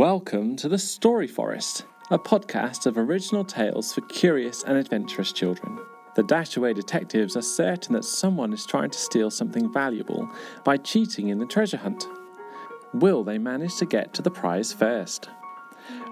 [0.00, 5.78] Welcome to the Story Forest, a podcast of original tales for curious and adventurous children.
[6.16, 10.26] The Dashaway detectives are certain that someone is trying to steal something valuable
[10.64, 12.06] by cheating in the treasure hunt.
[12.94, 15.28] Will they manage to get to the prize first?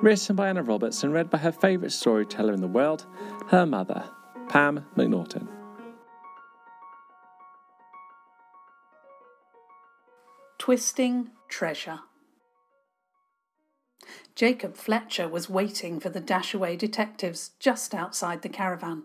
[0.02, 3.06] Written by Anna Roberts and read by her favourite storyteller in the world,
[3.46, 4.05] her mother,
[4.50, 5.48] Pam McNaughton.
[10.58, 12.00] Twisting Treasure.
[14.38, 19.02] Jacob Fletcher was waiting for the Dashaway detectives just outside the caravan.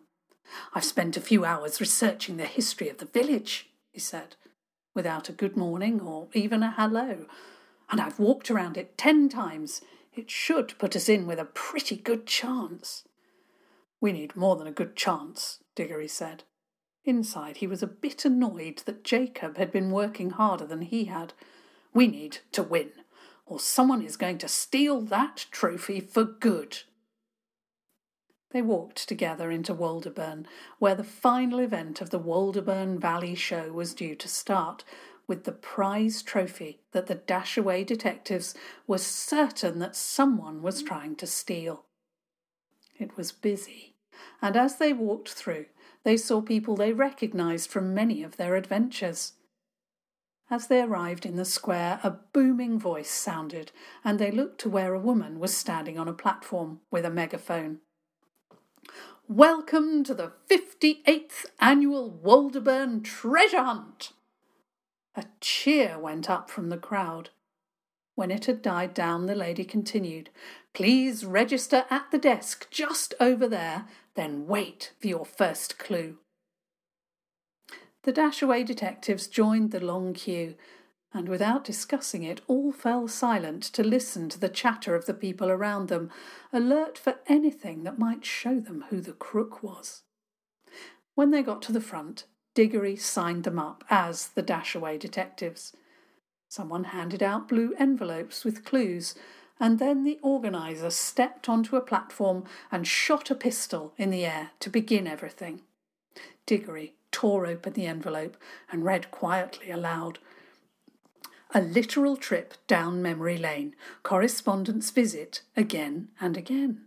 [0.76, 4.36] I've spent a few hours researching the history of the village, he said,
[4.94, 7.26] without a good morning or even a hello,
[7.90, 9.82] and I've walked around it ten times.
[10.14, 13.04] It should put us in with a pretty good chance.
[14.00, 16.44] We need more than a good chance, Diggory said.
[17.06, 21.34] Inside, he was a bit annoyed that Jacob had been working harder than he had.
[21.92, 22.92] We need to win,
[23.46, 26.80] or someone is going to steal that trophy for good.
[28.52, 30.46] They walked together into Walderburn,
[30.78, 34.84] where the final event of the Walderburn Valley Show was due to start,
[35.28, 38.54] with the prize trophy that the Dashaway detectives
[38.86, 41.86] were certain that someone was trying to steal.
[43.00, 43.96] It was busy,
[44.42, 45.66] and as they walked through,
[46.04, 49.34] they saw people they recognized from many of their adventures.
[50.50, 53.72] As they arrived in the square, a booming voice sounded,
[54.04, 57.80] and they looked to where a woman was standing on a platform with a megaphone.
[59.28, 64.12] Welcome to the 58th annual Walderburn Treasure Hunt!
[65.16, 67.30] A cheer went up from the crowd.
[68.16, 70.30] When it had died down, the lady continued,
[70.74, 73.86] Please register at the desk just over there,
[74.16, 76.18] then wait for your first clue.
[78.04, 80.56] The Dashaway detectives joined the long queue,
[81.14, 85.50] and without discussing it, all fell silent to listen to the chatter of the people
[85.50, 86.12] around them,
[86.52, 90.02] alert for anything that might show them who the crook was.
[91.16, 92.26] When they got to the front,
[92.56, 95.74] Diggory signed them up as the Dashaway detectives.
[96.50, 99.16] Someone handed out blue envelopes with clues,
[99.62, 104.52] and then the organiser stepped onto a platform and shot a pistol in the air
[104.60, 105.62] to begin everything.
[106.46, 108.36] Diggory tore open the envelope
[108.70, 110.20] and read quietly aloud.
[111.56, 116.82] A literal trip down memory lane, correspondence visit again and again.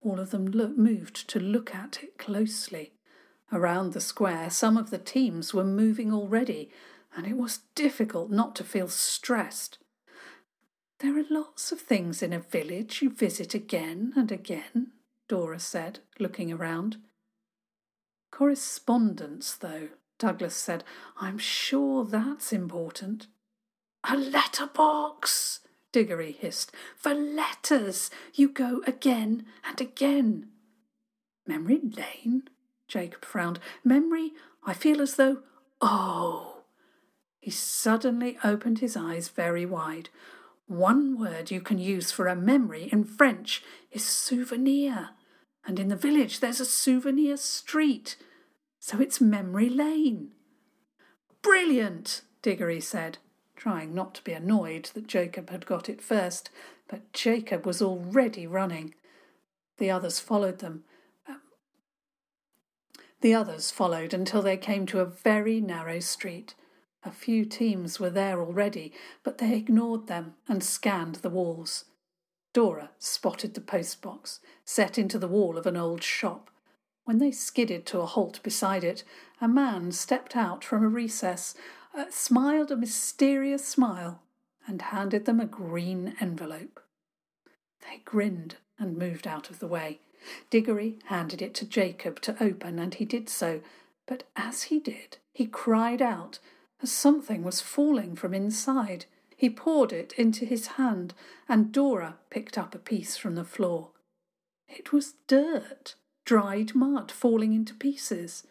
[0.00, 2.92] All of them look, moved to look at it closely.
[3.52, 6.70] Around the square, some of the teams were moving already,
[7.16, 9.78] and it was difficult not to feel stressed.
[11.00, 14.92] There are lots of things in a village you visit again and again,
[15.28, 16.98] Dora said, looking around.
[18.38, 20.84] Correspondence, though, Douglas said.
[21.20, 23.26] I'm sure that's important.
[24.08, 25.58] A letterbox,
[25.90, 26.70] Diggory hissed.
[26.96, 30.50] For letters you go again and again.
[31.48, 32.44] Memory Lane?
[32.86, 33.58] Jacob frowned.
[33.82, 34.34] Memory,
[34.64, 35.38] I feel as though.
[35.80, 36.58] Oh!
[37.40, 40.10] He suddenly opened his eyes very wide.
[40.68, 45.08] One word you can use for a memory in French is souvenir.
[45.66, 48.14] And in the village there's a souvenir street.
[48.88, 50.30] So it's Memory Lane.
[51.42, 53.18] Brilliant, Diggory said,
[53.54, 56.48] trying not to be annoyed that Jacob had got it first,
[56.88, 58.94] but Jacob was already running.
[59.76, 60.84] The others followed them,
[61.28, 61.42] um,
[63.20, 66.54] the others followed until they came to a very narrow street.
[67.04, 71.84] A few teams were there already, but they ignored them and scanned the walls.
[72.54, 76.50] Dora spotted the postbox, set into the wall of an old shop.
[77.08, 79.02] When they skidded to a halt beside it,
[79.40, 81.54] a man stepped out from a recess,
[81.94, 84.20] uh, smiled a mysterious smile,
[84.66, 86.82] and handed them a green envelope.
[87.80, 90.00] They grinned and moved out of the way.
[90.50, 93.62] Diggory handed it to Jacob to open, and he did so,
[94.06, 96.40] but as he did, he cried out
[96.82, 99.06] as something was falling from inside.
[99.34, 101.14] He poured it into his hand,
[101.48, 103.92] and Dora picked up a piece from the floor.
[104.68, 105.94] It was dirt,
[106.28, 108.46] dried mud falling into pieces.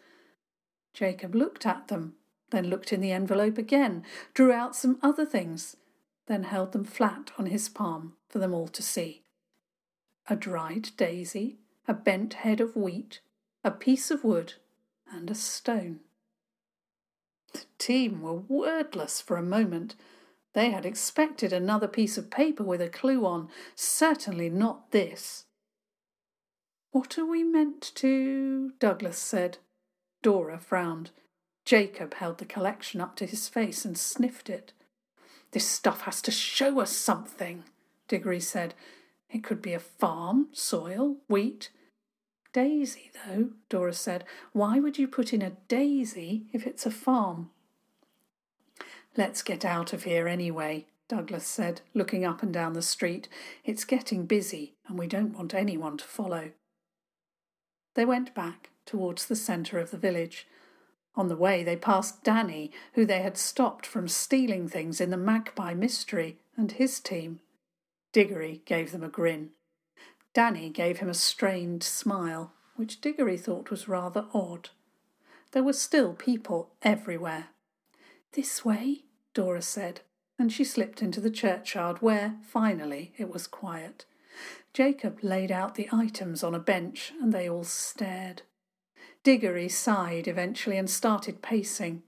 [0.92, 2.14] Jacob looked at them,
[2.50, 4.02] then looked in the envelope again,
[4.34, 5.76] drew out some other things,
[6.26, 9.22] then held them flat on his palm for them all to see
[10.28, 13.20] a dried daisy, a bent head of wheat,
[13.62, 14.54] a piece of wood,
[15.12, 16.00] and a stone.
[17.52, 19.94] The team were wordless for a moment.
[20.52, 25.44] They had expected another piece of paper with a clue on, certainly not this.
[26.90, 28.72] What are we meant to?
[28.78, 29.58] Douglas said.
[30.22, 31.10] Dora frowned.
[31.64, 34.72] Jacob held the collection up to his face and sniffed it.
[35.52, 37.64] This stuff has to show us something,
[38.08, 38.74] Diggory said.
[39.30, 41.70] It could be a farm, soil, wheat.
[42.54, 44.24] Daisy, though, Dora said.
[44.52, 47.50] Why would you put in a daisy if it's a farm?
[49.16, 53.28] Let's get out of here anyway, Douglas said, looking up and down the street.
[53.64, 56.52] It's getting busy, and we don't want anyone to follow.
[57.98, 60.46] They went back towards the centre of the village.
[61.16, 65.16] On the way, they passed Danny, who they had stopped from stealing things in the
[65.16, 67.40] Magpie Mystery, and his team.
[68.12, 69.50] Diggory gave them a grin.
[70.32, 74.70] Danny gave him a strained smile, which Diggory thought was rather odd.
[75.50, 77.48] There were still people everywhere.
[78.30, 80.02] This way, Dora said,
[80.38, 84.04] and she slipped into the churchyard where, finally, it was quiet.
[84.72, 88.42] Jacob laid out the items on a bench, and they all stared.
[89.24, 92.02] Diggory sighed eventually and started pacing.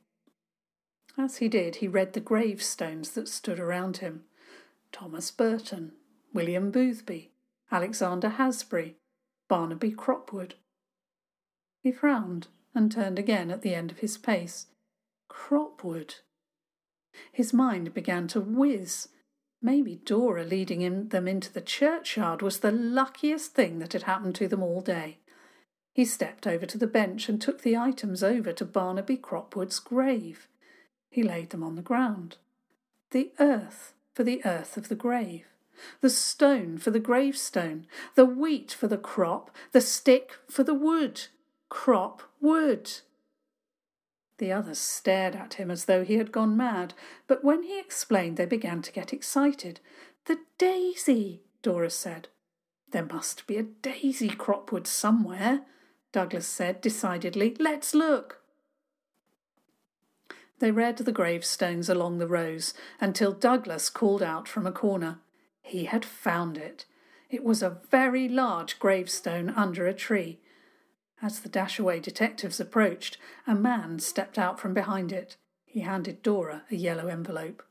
[1.18, 4.24] As he did, he read the gravestones that stood around him
[4.92, 5.92] Thomas Burton,
[6.32, 7.32] William Boothby,
[7.70, 8.94] Alexander Hasbury,
[9.48, 10.54] Barnaby Cropwood.
[11.82, 14.66] He frowned and turned again at the end of his pace.
[15.28, 16.16] Cropwood.
[17.32, 19.08] His mind began to whiz.
[19.62, 24.34] Maybe Dora leading him, them into the churchyard was the luckiest thing that had happened
[24.36, 25.18] to them all day.
[25.92, 30.48] He stepped over to the bench and took the items over to Barnaby Cropwood's grave.
[31.10, 32.36] He laid them on the ground.
[33.10, 35.46] The earth for the earth of the grave,
[36.00, 41.22] the stone for the gravestone, the wheat for the crop, the stick for the wood.
[41.68, 42.90] Crop wood.
[44.40, 46.94] The others stared at him as though he had gone mad,
[47.26, 49.80] but when he explained, they began to get excited.
[50.24, 52.28] The daisy, Dora said.
[52.90, 55.66] There must be a daisy cropwood somewhere,
[56.10, 57.54] Douglas said decidedly.
[57.58, 58.40] Let's look.
[60.58, 65.18] They read the gravestones along the rows until Douglas called out from a corner.
[65.60, 66.86] He had found it.
[67.28, 70.40] It was a very large gravestone under a tree.
[71.22, 75.36] As the Dashaway detectives approached, a man stepped out from behind it.
[75.64, 77.62] He handed Dora a yellow envelope.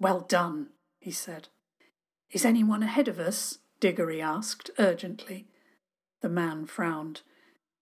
[0.00, 0.68] Well done,
[0.98, 1.48] he said.
[2.30, 3.58] Is anyone ahead of us?
[3.80, 5.46] Diggory asked urgently.
[6.20, 7.22] The man frowned.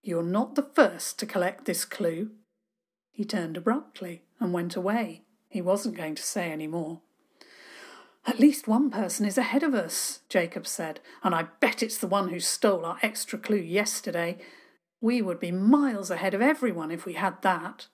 [0.03, 2.31] You're not the first to collect this clue.
[3.11, 5.23] He turned abruptly and went away.
[5.49, 7.01] He wasn't going to say any more.
[8.27, 12.07] At least one person is ahead of us, Jacob said, and I bet it's the
[12.07, 14.39] one who stole our extra clue yesterday.
[15.07, 17.87] We would be miles ahead of everyone if we had that.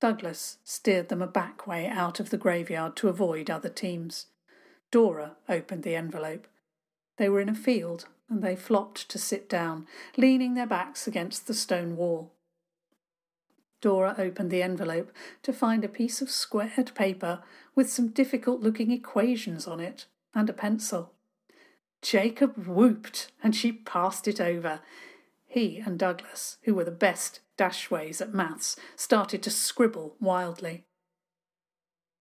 [0.00, 4.26] Douglas steered them a back way out of the graveyard to avoid other teams.
[4.90, 6.48] Dora opened the envelope.
[7.18, 9.86] They were in a field, and they flopped to sit down,
[10.16, 12.32] leaning their backs against the stone wall.
[13.80, 15.12] Dora opened the envelope
[15.44, 17.44] to find a piece of squared paper
[17.76, 21.12] with some difficult looking equations on it and a pencil.
[22.02, 24.80] Jacob whooped, and she passed it over.
[25.56, 30.84] He and Douglas, who were the best dashways at maths, started to scribble wildly.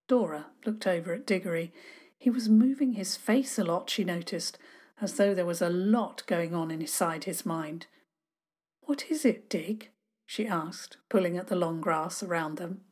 [0.08, 1.74] Dora looked over at Diggory.
[2.18, 4.58] He was moving his face a lot, she noticed,
[5.02, 7.88] as though there was a lot going on inside his mind.
[8.84, 9.90] What is it, Dig?
[10.26, 12.86] she asked, pulling at the long grass around them.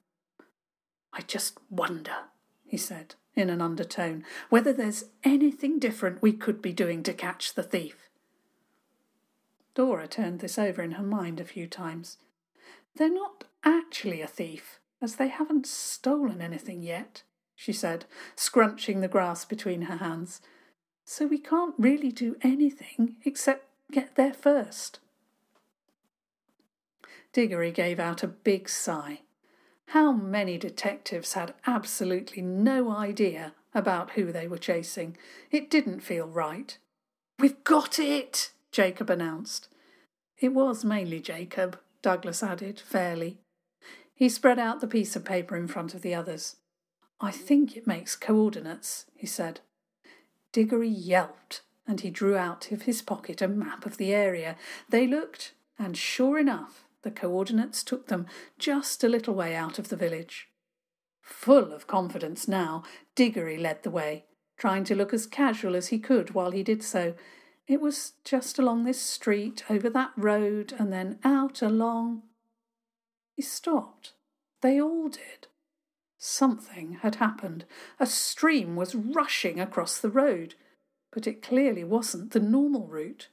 [1.13, 2.17] I just wonder,
[2.65, 7.53] he said in an undertone, whether there's anything different we could be doing to catch
[7.53, 8.02] the thief.
[9.75, 12.17] Dora turned this over in her mind a few times.
[12.95, 17.23] They're not actually a thief, as they haven't stolen anything yet,
[17.55, 20.41] she said, scrunching the grass between her hands.
[21.05, 24.99] So we can't really do anything except get there first.
[27.33, 29.21] Diggory gave out a big sigh.
[29.87, 35.17] How many detectives had absolutely no idea about who they were chasing?
[35.51, 36.77] It didn't feel right.
[37.39, 38.51] We've got it!
[38.73, 39.69] Jacob announced.
[40.39, 43.39] It was mainly Jacob, Douglas added, fairly.
[44.15, 46.57] He spread out the piece of paper in front of the others.
[47.21, 49.61] I think it makes coordinates, he said.
[50.51, 54.55] Diggory yelped, and he drew out of his pocket a map of the area.
[54.89, 58.25] They looked, and sure enough, the coordinates took them
[58.57, 60.47] just a little way out of the village.
[61.21, 62.83] Full of confidence now,
[63.15, 64.25] Diggory led the way,
[64.57, 67.13] trying to look as casual as he could while he did so,
[67.67, 72.23] it was just along this street, over that road, and then out along.
[73.35, 74.13] He stopped.
[74.61, 75.47] They all did.
[76.17, 77.65] Something had happened.
[77.99, 80.55] A stream was rushing across the road,
[81.11, 83.29] but it clearly wasn't the normal route.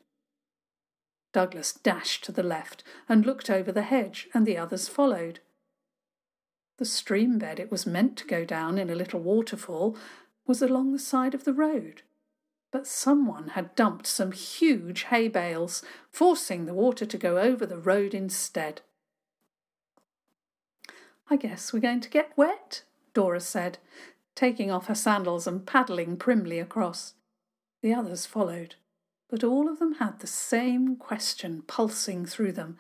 [1.33, 5.41] Douglas dashed to the left and looked over the hedge, and the others followed.
[6.79, 9.97] The stream bed it was meant to go down in a little waterfall
[10.47, 12.03] was along the side of the road
[12.71, 17.79] but someone had dumped some huge hay bales, forcing the water to go over the
[17.79, 18.81] road instead.
[21.29, 22.83] I guess we're going to get wet,
[23.15, 23.79] Dora said,
[24.35, 27.15] taking off her sandals and paddling primly across.
[27.83, 28.77] The others followed,
[29.29, 32.79] but all of them had the same question pulsing through them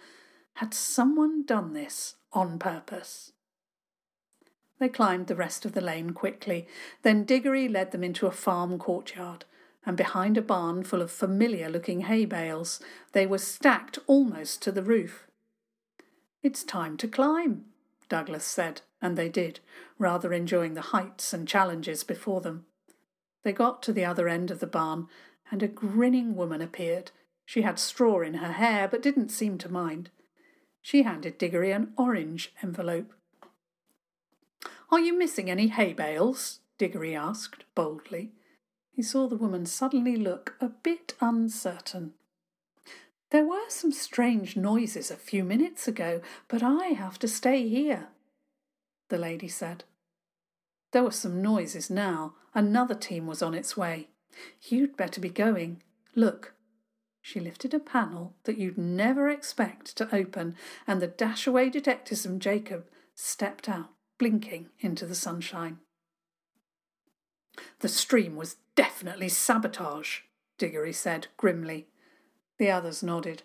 [0.54, 3.32] Had someone done this on purpose?
[4.78, 6.66] They climbed the rest of the lane quickly.
[7.02, 9.44] Then Diggory led them into a farm courtyard,
[9.86, 12.80] and behind a barn full of familiar looking hay bales,
[13.12, 15.26] they were stacked almost to the roof.
[16.42, 17.64] It's time to climb,
[18.08, 19.60] Douglas said, and they did,
[19.98, 22.66] rather enjoying the heights and challenges before them.
[23.42, 25.08] They got to the other end of the barn,
[25.50, 27.10] and a grinning woman appeared.
[27.44, 30.10] She had straw in her hair, but didn't seem to mind.
[30.82, 33.12] She handed Diggory an orange envelope.
[34.90, 36.60] Are you missing any hay bales?
[36.78, 38.32] Diggory asked boldly.
[38.92, 42.14] He saw the woman suddenly look a bit uncertain.
[43.30, 48.08] There were some strange noises a few minutes ago, but I have to stay here,
[49.08, 49.84] the lady said.
[50.92, 52.34] There were some noises now.
[52.54, 54.08] Another team was on its way.
[54.62, 55.82] You'd better be going.
[56.16, 56.54] Look.
[57.22, 60.56] She lifted a panel that you'd never expect to open,
[60.86, 65.78] and the Dashaway detectives Jacob stepped out blinking into the sunshine.
[67.80, 70.20] The stream was definitely sabotage,
[70.58, 71.88] Diggory said grimly.
[72.58, 73.42] The others nodded.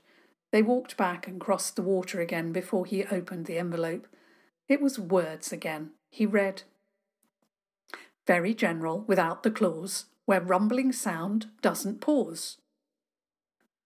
[0.51, 4.07] They walked back and crossed the water again before he opened the envelope.
[4.67, 5.91] It was words again.
[6.09, 6.63] He read
[8.27, 12.57] Very general, without the clause, where rumbling sound doesn't pause.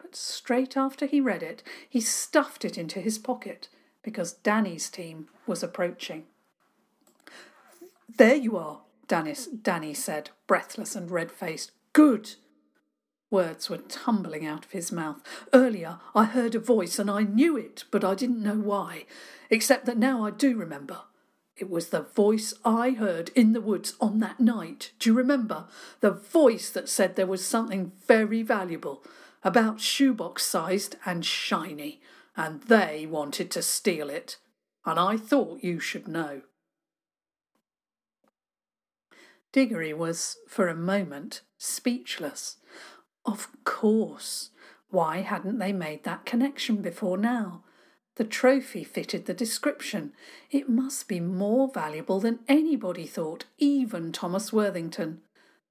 [0.01, 3.68] But straight after he read it, he stuffed it into his pocket
[4.01, 6.24] because Danny's team was approaching.
[8.18, 11.71] There you are, Dennis, Danny said, breathless and red faced.
[11.91, 12.35] Good.
[13.31, 15.21] Words were tumbling out of his mouth.
[15.51, 19.05] Earlier I heard a voice and I knew it, but I didn't know why,
[19.49, 21.01] except that now I do remember.
[21.57, 24.91] It was the voice I heard in the woods on that night.
[24.99, 25.65] Do you remember?
[25.99, 29.03] The voice that said there was something very valuable,
[29.43, 31.99] about shoebox sized and shiny,
[32.37, 34.37] and they wanted to steal it.
[34.85, 36.43] And I thought you should know.
[39.51, 42.58] Diggory was, for a moment, speechless.
[43.25, 44.51] Of course.
[44.89, 47.63] Why hadn't they made that connection before now?
[48.15, 50.13] The trophy fitted the description.
[50.51, 55.22] It must be more valuable than anybody thought, even Thomas Worthington.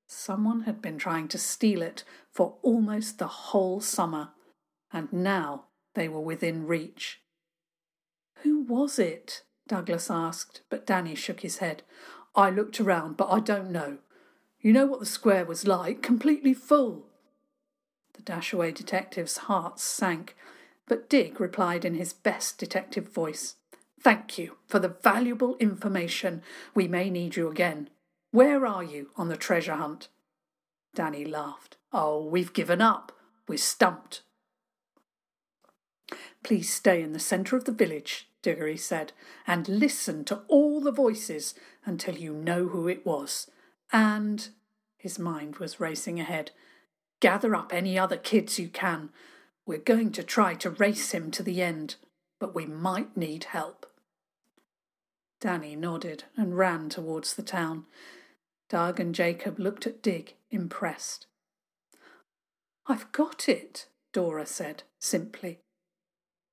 [0.06, 4.30] Someone had been trying to steal it for almost the whole summer,
[4.90, 7.20] and now they were within reach.
[8.42, 9.42] Who was it?
[9.66, 11.82] Douglas asked, but Danny shook his head.
[12.38, 13.98] I looked around, but I don't know.
[14.60, 16.02] You know what the square was like?
[16.02, 17.08] Completely full.
[18.14, 20.36] The Dashaway detective's heart sank,
[20.86, 23.56] but Dig replied in his best detective voice.
[24.00, 26.42] Thank you for the valuable information.
[26.76, 27.90] We may need you again.
[28.30, 30.06] Where are you on the treasure hunt?
[30.94, 31.76] Danny laughed.
[31.92, 33.10] Oh, we've given up.
[33.48, 34.22] We're stumped.
[36.44, 39.12] Please stay in the centre of the village, Diggory said,
[39.44, 41.54] and listen to all the voices
[41.88, 43.50] until you know who it was.
[43.92, 44.48] And,
[44.96, 46.50] his mind was racing ahead,
[47.20, 49.10] gather up any other kids you can.
[49.66, 51.96] We're going to try to race him to the end,
[52.38, 53.86] but we might need help.
[55.40, 57.84] Danny nodded and ran towards the town.
[58.68, 61.26] Doug and Jacob looked at Dig, impressed.
[62.86, 65.60] I've got it, Dora said simply.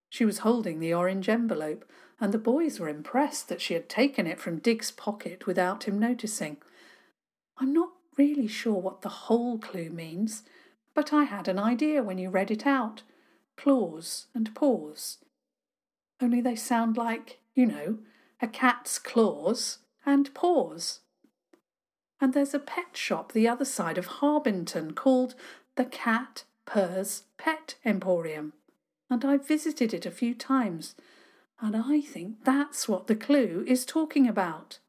[0.10, 1.84] She was holding the orange envelope,
[2.20, 6.00] and the boys were impressed that she had taken it from Dig's pocket without him
[6.00, 6.58] noticing.
[7.58, 10.44] I'm not really sure what the whole clue means,
[10.94, 13.04] but I had an idea when you read it out.
[13.58, 15.18] Claws and paws.
[16.22, 18.00] Only they sound like, you know,
[18.42, 21.00] a cat's claws and paws.
[22.22, 25.36] And there's a pet shop the other side of Harbington called
[25.76, 28.54] the Cat Purrs Pet Emporium
[29.10, 30.96] and I've visited it a few times,
[31.62, 34.80] and I think that's what the clue is talking about.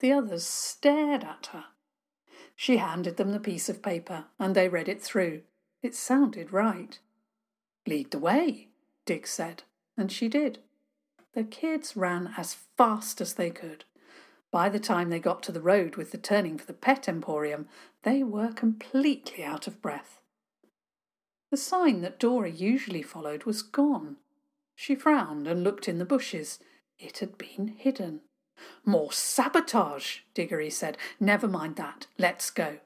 [0.00, 1.64] The others stared at her.
[2.56, 5.42] She handed them the piece of paper, and they read it through.
[5.82, 6.98] It sounded right.
[7.86, 8.68] Lead the way,
[9.06, 9.62] Dig said,
[9.96, 10.58] and she did.
[11.34, 13.84] The kids ran as fast as they could.
[14.50, 17.68] By the time they got to the road with the turning for the pet emporium,
[18.02, 20.19] they were completely out of breath.
[21.50, 24.16] The sign that Dora usually followed was gone.
[24.76, 26.60] She frowned and looked in the bushes.
[26.98, 28.20] It had been hidden.
[28.84, 30.96] More sabotage, Diggory said.
[31.18, 32.06] Never mind that.
[32.18, 32.78] Let's go.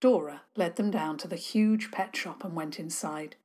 [0.00, 3.36] Dora led them down to the huge pet shop and went inside.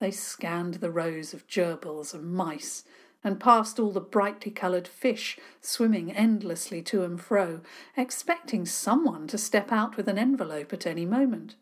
[0.00, 2.84] They scanned the rows of gerbils and mice
[3.22, 7.60] and passed all the brightly coloured fish swimming endlessly to and fro,
[7.96, 11.54] expecting someone to step out with an envelope at any moment.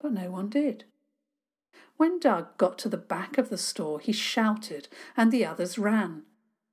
[0.00, 0.84] But no one did.
[1.96, 6.24] When Doug got to the back of the store, he shouted, and the others ran.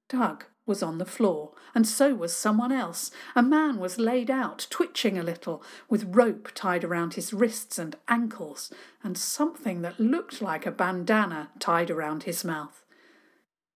[0.09, 3.11] Doug was on the floor, and so was someone else.
[3.35, 7.95] A man was laid out, twitching a little, with rope tied around his wrists and
[8.07, 8.71] ankles,
[9.03, 12.83] and something that looked like a bandana tied around his mouth.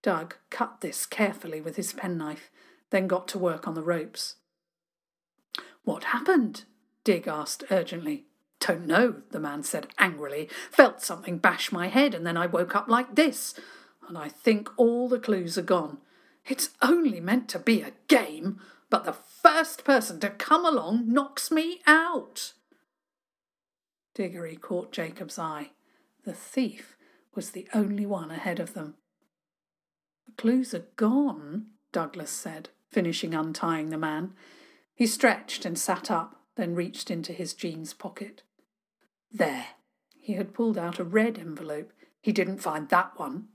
[0.01, 2.50] Doug cut this carefully with his penknife,
[2.89, 4.36] then got to work on the ropes.
[5.84, 6.63] What happened?
[7.04, 8.25] Dig asked urgently.
[8.60, 10.50] Don't know, the man said angrily.
[10.72, 13.54] Felt something bash my head, and then I woke up like this.
[14.08, 16.00] And I think all the clues are gone.
[16.48, 18.60] It's only meant to be a game,
[18.90, 22.54] but the first person to come along knocks me out.
[24.16, 25.72] Diggory caught Jacob's eye.
[26.24, 26.98] The thief
[27.36, 28.96] was the only one ahead of them.
[30.26, 34.34] The clues are gone, Douglas said, finishing untying the man.
[34.96, 38.42] He stretched and sat up, then reached into his jeans pocket.
[39.31, 39.67] There.
[40.15, 41.91] He had pulled out a red envelope.
[42.22, 43.48] He didn't find that one.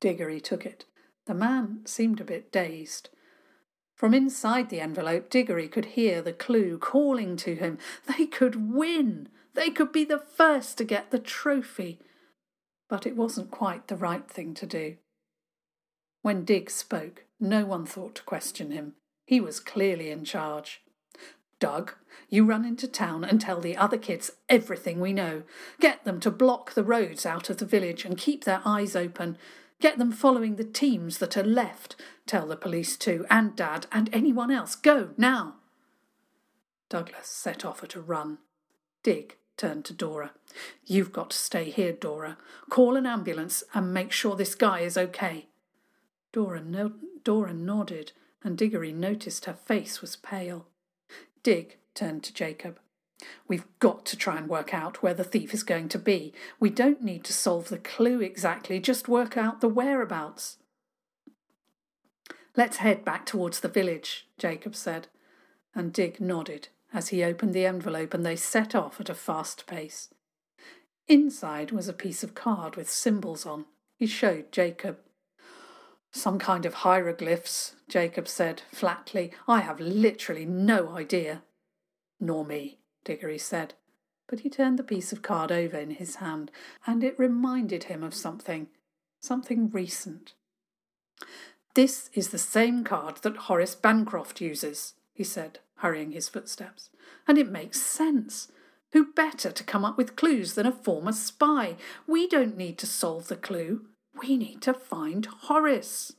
[0.00, 0.84] Diggory took it.
[1.26, 3.10] The man seemed a bit dazed.
[3.94, 7.78] From inside the envelope, Diggory could hear the clue calling to him.
[8.06, 9.28] They could win!
[9.54, 12.00] They could be the first to get the trophy.
[12.88, 14.96] But it wasn't quite the right thing to do.
[16.22, 18.94] When Dig spoke, no one thought to question him.
[19.26, 20.82] He was clearly in charge.
[21.60, 21.94] Doug,
[22.28, 25.42] you run into town and tell the other kids everything we know.
[25.78, 29.38] Get them to block the roads out of the village and keep their eyes open.
[29.80, 31.96] Get them following the teams that are left.
[32.26, 34.74] Tell the police too, and Dad, and anyone else.
[34.74, 35.56] Go, now.
[36.88, 38.38] Douglas set off at a run.
[39.02, 40.32] Dig turned to Dora.
[40.86, 42.38] You've got to stay here, Dora.
[42.70, 45.46] Call an ambulance and make sure this guy is okay.
[46.32, 46.92] Dora, no-
[47.24, 50.66] Dora nodded, and Diggory noticed her face was pale.
[51.42, 52.78] Dig turned to Jacob.
[53.46, 56.32] We've got to try and work out where the thief is going to be.
[56.58, 60.56] We don't need to solve the clue exactly, just work out the whereabouts.
[62.56, 65.08] Let's head back towards the village, Jacob said,
[65.74, 69.66] and Dig nodded as he opened the envelope and they set off at a fast
[69.66, 70.08] pace.
[71.06, 73.66] Inside was a piece of card with symbols on.
[73.96, 74.98] He showed Jacob.
[76.12, 79.32] Some kind of hieroglyphs, Jacob said flatly.
[79.46, 81.42] I have literally no idea.
[82.18, 83.74] Nor me, Diggory said.
[84.26, 86.50] But he turned the piece of card over in his hand,
[86.86, 88.68] and it reminded him of something,
[89.20, 90.34] something recent.
[91.74, 96.90] This is the same card that Horace Bancroft uses, he said, hurrying his footsteps.
[97.26, 98.50] And it makes sense.
[98.92, 101.76] Who better to come up with clues than a former spy?
[102.06, 103.86] We don't need to solve the clue.
[104.18, 106.12] We need to find Horace.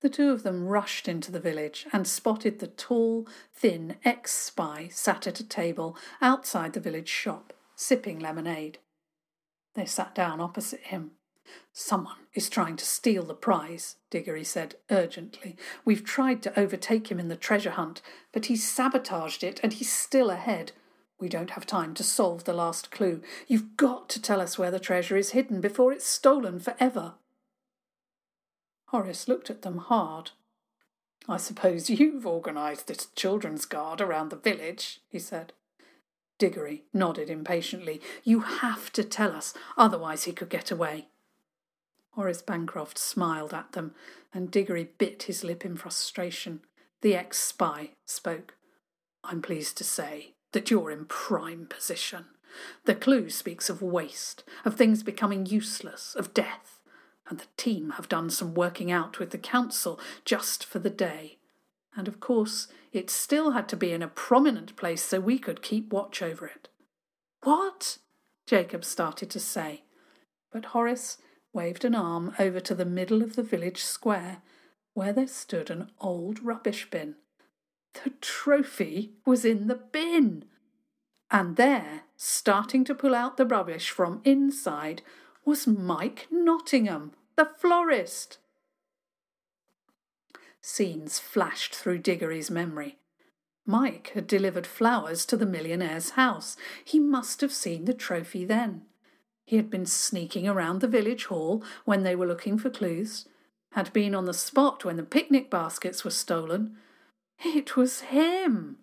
[0.00, 4.88] The two of them rushed into the village and spotted the tall, thin ex spy
[4.90, 8.78] sat at a table outside the village shop, sipping lemonade.
[9.74, 11.12] They sat down opposite him.
[11.72, 15.56] Someone is trying to steal the prize, Diggory said urgently.
[15.84, 18.00] We've tried to overtake him in the treasure hunt,
[18.32, 20.72] but he's sabotaged it and he's still ahead.
[21.20, 23.20] We don't have time to solve the last clue.
[23.46, 27.14] You've got to tell us where the treasure is hidden before it's stolen forever.
[28.86, 30.30] Horace looked at them hard.
[31.28, 35.52] I suppose you've organised this children's guard around the village, he said.
[36.38, 38.00] Diggory nodded impatiently.
[38.24, 41.08] You have to tell us, otherwise he could get away.
[42.12, 43.94] Horace Bancroft smiled at them,
[44.32, 46.62] and Diggory bit his lip in frustration.
[47.02, 48.54] The ex spy spoke.
[49.22, 52.26] I'm pleased to say that you're in prime position.
[52.84, 56.80] The clue speaks of waste, of things becoming useless, of death,
[57.28, 61.38] and the team have done some working out with the council just for the day.
[61.94, 65.62] And of course, it still had to be in a prominent place so we could
[65.62, 66.68] keep watch over it.
[67.42, 67.98] What?
[68.46, 69.84] Jacob started to say,
[70.52, 71.18] but Horace
[71.52, 74.38] waved an arm over to the middle of the village square,
[74.94, 77.14] where there stood an old rubbish bin.
[77.94, 80.44] The trophy was in the bin.
[81.30, 85.02] And there, starting to pull out the rubbish from inside,
[85.44, 88.38] was Mike Nottingham, the florist.
[90.60, 92.98] Scenes flashed through Diggory's memory.
[93.66, 96.56] Mike had delivered flowers to the millionaire's house.
[96.84, 98.82] He must have seen the trophy then.
[99.44, 103.26] He had been sneaking around the village hall when they were looking for clues,
[103.72, 106.76] had been on the spot when the picnic baskets were stolen,
[107.44, 108.78] It was him!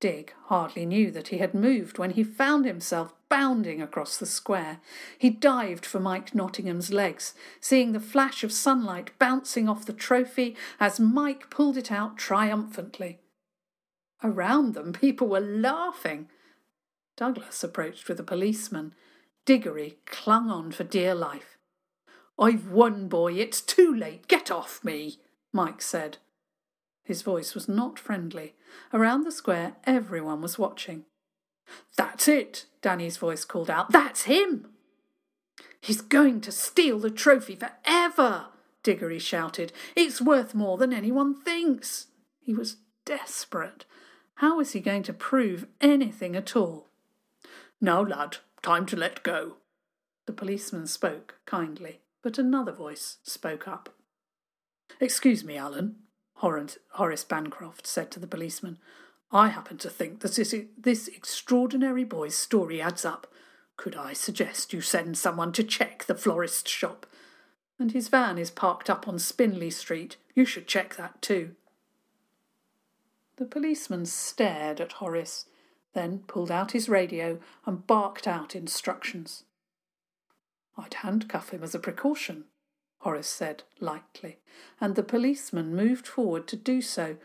[0.00, 4.80] Dig hardly knew that he had moved when he found himself bounding across the square.
[5.18, 10.56] He dived for Mike Nottingham's legs, seeing the flash of sunlight bouncing off the trophy
[10.80, 13.20] as Mike pulled it out triumphantly.
[14.24, 16.28] Around them, people were laughing.
[17.16, 18.94] Douglas approached with a policeman.
[19.44, 21.58] Diggory clung on for dear life.
[22.38, 23.34] I've won, boy.
[23.34, 24.28] It's too late.
[24.28, 25.18] Get off me,
[25.52, 26.16] Mike said.
[27.10, 28.54] His voice was not friendly.
[28.94, 31.06] Around the square, everyone was watching.
[31.96, 33.90] That's it, Danny's voice called out.
[33.90, 34.68] That's him!
[35.80, 38.46] He's going to steal the trophy forever,
[38.84, 39.72] Diggory shouted.
[39.96, 42.06] It's worth more than anyone thinks.
[42.38, 43.86] He was desperate.
[44.34, 46.90] How was he going to prove anything at all?
[47.80, 49.56] Now, lad, time to let go.
[50.26, 53.96] The policeman spoke kindly, but another voice spoke up.
[55.00, 55.96] Excuse me, Alan,
[56.40, 58.78] Horace Bancroft said to the policeman.
[59.30, 63.26] I happen to think that this, this extraordinary boy's story adds up.
[63.76, 67.06] Could I suggest you send someone to check the florist's shop?
[67.78, 70.16] And his van is parked up on Spinley Street.
[70.34, 71.56] You should check that too.
[73.36, 75.46] The policeman stared at Horace,
[75.94, 79.44] then pulled out his radio and barked out instructions.
[80.76, 82.44] I'd handcuff him as a precaution,
[83.00, 84.38] Horace said lightly,
[84.80, 87.16] and the policeman moved forward to do so.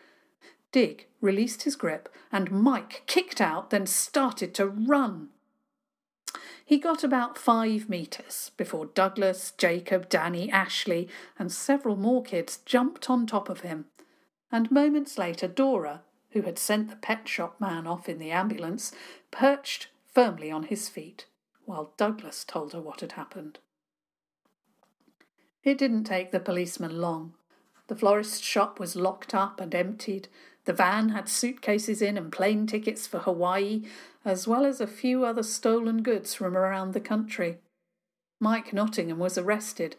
[0.72, 5.30] Dig released his grip, and Mike kicked out, then started to run.
[6.66, 11.08] He got about five metres before Douglas, Jacob, Danny, Ashley,
[11.38, 13.86] and several more kids jumped on top of him.
[14.52, 18.94] And moments later, Dora, who had sent the pet shop man off in the ambulance,
[19.30, 21.26] perched firmly on his feet,
[21.66, 23.60] while Douglas told her what had happened.
[25.66, 27.34] It didn't take the policeman long.
[27.88, 30.28] The florist's shop was locked up and emptied.
[30.66, 33.84] The van had suitcases in and plane tickets for Hawaii,
[34.24, 37.58] as well as a few other stolen goods from around the country.
[38.40, 39.96] Mike Nottingham was arrested,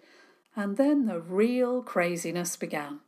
[0.54, 3.00] and then the real craziness began.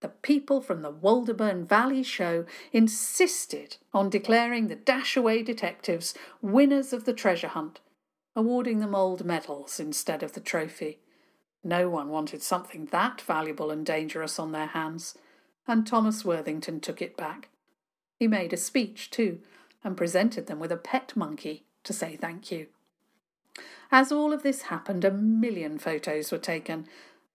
[0.00, 7.04] The people from the Walderburn Valley show insisted on declaring the Dashaway detectives winners of
[7.04, 7.80] the treasure hunt,
[8.34, 10.98] awarding them old medals instead of the trophy.
[11.64, 15.16] No one wanted something that valuable and dangerous on their hands,
[15.66, 17.48] and Thomas Worthington took it back.
[18.18, 19.40] He made a speech, too,
[19.82, 22.66] and presented them with a pet monkey to say thank you.
[23.90, 26.86] As all of this happened, a million photos were taken,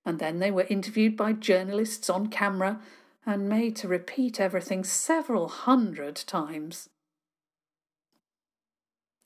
[0.05, 2.79] and then they were interviewed by journalists on camera
[3.25, 6.89] and made to repeat everything several hundred times.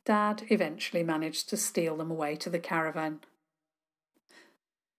[0.05, 3.19] Dad eventually managed to steal them away to the caravan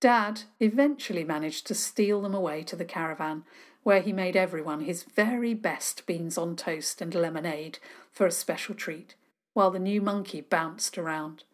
[0.05, 3.43] Dad eventually managed to steal them away to the caravan,
[3.85, 7.79] where he made everyone his very best beans on toast and lemonade
[8.13, 9.15] for a special treat,
[9.55, 11.45] while the new monkey bounced around.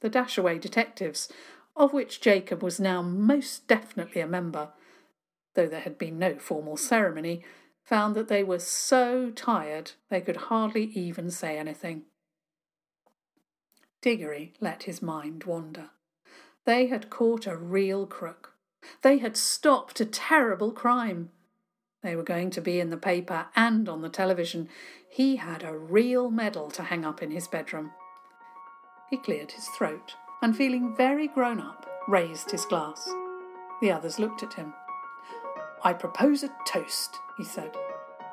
[0.00, 1.30] The Dashaway detectives,
[1.76, 4.70] of which Jacob was now most definitely a member,
[5.52, 7.44] though there had been no formal ceremony,
[7.84, 12.04] found that they were so tired they could hardly even say anything.
[14.00, 15.90] Diggory let his mind wander.
[16.66, 18.52] They had caught a real crook.
[19.02, 21.30] They had stopped a terrible crime.
[22.02, 24.68] They were going to be in the paper and on the television.
[25.08, 27.92] He had a real medal to hang up in his bedroom.
[29.08, 33.08] He cleared his throat and, feeling very grown up, raised his glass.
[33.80, 34.74] The others looked at him.
[35.84, 37.76] I propose a toast, he said,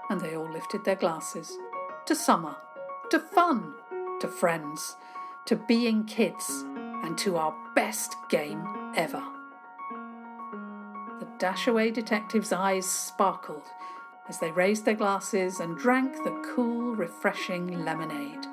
[0.09, 1.55] and they all lifted their glasses.
[2.07, 2.55] To summer,
[3.11, 3.75] to fun,
[4.21, 4.95] to friends,
[5.45, 6.65] to being kids
[7.03, 9.23] and to our best game ever.
[11.19, 13.67] The Dashaway detectives' eyes sparkled
[14.27, 18.43] as they raised their glasses and drank the cool, refreshing lemonade.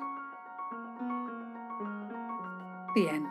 [2.93, 3.27] The end.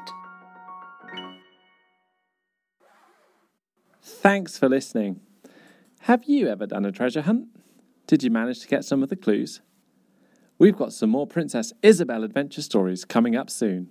[4.03, 5.21] Thanks for listening.
[6.01, 7.49] Have you ever done a treasure hunt?
[8.07, 9.61] Did you manage to get some of the clues?
[10.59, 13.91] We've got some more Princess Isabel adventure stories coming up soon.